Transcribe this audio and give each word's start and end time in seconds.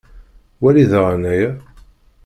Wali 0.61 0.83
daɣen 0.91 1.23
aya. 1.33 1.51